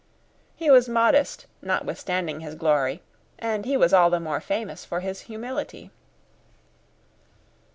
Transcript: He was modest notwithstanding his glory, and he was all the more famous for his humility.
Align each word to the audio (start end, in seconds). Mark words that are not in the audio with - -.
He 0.55 0.71
was 0.71 0.89
modest 0.89 1.45
notwithstanding 1.61 2.39
his 2.39 2.55
glory, 2.55 3.03
and 3.37 3.65
he 3.65 3.77
was 3.77 3.93
all 3.93 4.09
the 4.09 4.19
more 4.19 4.41
famous 4.41 4.83
for 4.83 5.01
his 5.01 5.21
humility. 5.29 5.91